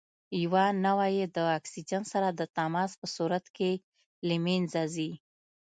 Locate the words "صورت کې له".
3.15-4.35